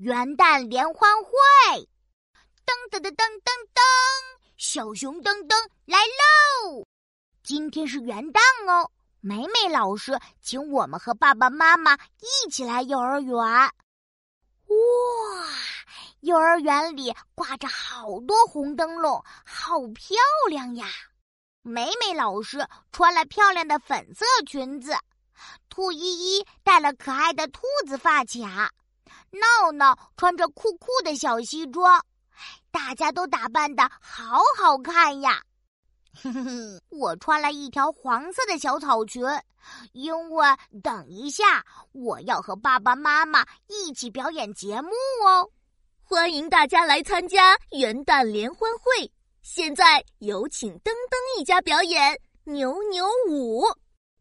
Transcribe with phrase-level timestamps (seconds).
[0.00, 1.30] 元旦联欢会，
[2.64, 3.80] 噔噔噔噔噔噔，
[4.56, 6.86] 小熊噔噔来喽！
[7.42, 8.90] 今天是元旦哦，
[9.20, 13.36] 美美老师请我们和爸爸妈妈一起来幼儿园。
[13.36, 13.70] 哇，
[16.20, 20.16] 幼儿园里挂着好多红灯笼，好漂
[20.48, 20.86] 亮呀！
[21.60, 24.96] 美美老师穿了漂亮的粉色裙子，
[25.68, 28.72] 兔依依戴了可爱的兔子发卡。
[29.32, 32.04] 闹闹穿着酷酷的小西装，
[32.70, 35.42] 大家都打扮的好好看呀！
[36.22, 39.22] 哼哼，我穿了一条黄色的小草裙，
[39.92, 40.46] 因为
[40.82, 44.90] 等一下我要和爸爸妈妈一起表演节目
[45.24, 45.48] 哦。
[46.02, 49.12] 欢迎大家来参加元旦联欢会！
[49.42, 53.62] 现在有请噔噔一家表演牛牛舞，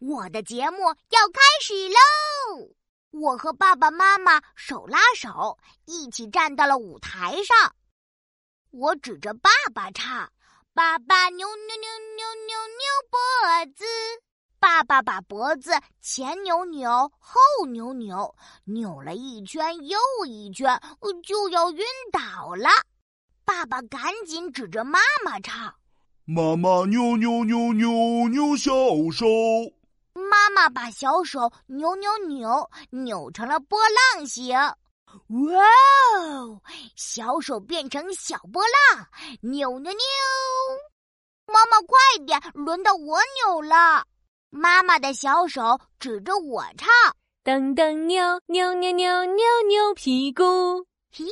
[0.00, 2.77] 我的节目要开始喽！
[3.10, 7.74] 我和爸爸妈妈手拉手，一起站到了舞台上。
[8.70, 10.30] 我指着爸爸唱
[10.74, 13.84] ：“爸爸扭扭扭扭扭扭脖子。”
[14.60, 17.38] 爸爸把脖子前扭扭，后
[17.70, 20.78] 扭扭，扭了一圈又一圈，
[21.24, 22.68] 就要晕倒了。
[23.44, 25.74] 爸爸赶紧指着妈妈唱
[26.26, 28.70] ：“妈妈扭扭扭扭扭小
[29.12, 29.24] 手。”
[30.38, 34.56] 妈妈把小手扭扭扭，扭成了波浪形。
[34.56, 35.64] 哇
[36.16, 36.62] 哦！
[36.94, 39.06] 小手变成小波浪，
[39.40, 39.98] 扭扭扭！
[41.46, 44.06] 妈妈快点，轮到我扭了。
[44.48, 46.88] 妈妈的小手指着我唱：
[47.42, 50.86] 噔噔扭扭扭扭扭扭屁股。
[51.10, 51.24] 嘿，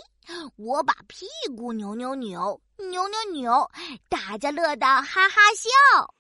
[0.57, 1.27] 我把屁
[1.57, 3.71] 股扭扭扭扭扭扭，
[4.09, 6.13] 大家乐得哈哈笑。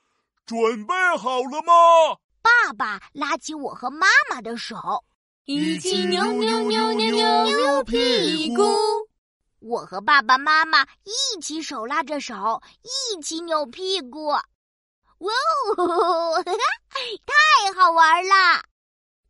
[0.46, 2.18] 准备好了吗？
[2.46, 4.76] 爸爸拉起我和妈妈的手，
[5.46, 8.62] 一起扭扭扭扭扭扭屁股。
[9.58, 14.26] 我和爸爸妈妈一起手拉着手，一起扭屁股。
[14.28, 14.44] 哇
[15.76, 16.40] 哦，
[17.26, 18.62] 太好玩了！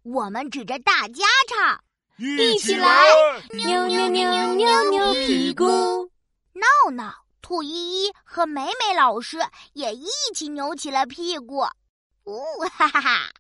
[0.03, 1.81] 我们指着大家唱，
[2.19, 3.07] 一起来
[3.53, 5.65] 扭扭扭扭扭屁股。
[6.53, 9.39] 闹闹、兔依依和美美老师
[9.73, 11.65] 也一起扭起了屁股。
[12.27, 12.43] 呜
[12.73, 13.31] 哈哈哈！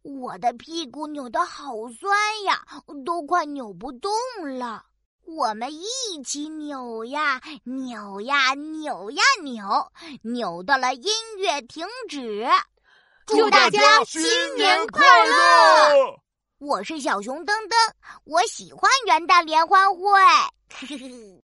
[0.00, 2.66] 我的屁股扭得好酸呀，
[3.04, 4.10] 都快扭不动
[4.58, 4.86] 了。
[5.26, 9.92] 我们一起扭呀扭呀扭呀扭，
[10.22, 12.48] 扭到了音乐停止。
[13.26, 14.22] 祝大家新
[14.56, 16.18] 年快乐！
[16.58, 17.92] 我是小熊噔噔，
[18.24, 20.02] 我喜欢元旦联欢会。